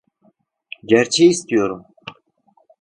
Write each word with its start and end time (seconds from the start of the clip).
Gerçeği 0.85 1.29
istiyorum. 1.29 1.85